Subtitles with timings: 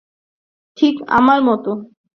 [0.77, 1.65] ঠিক আমার মত।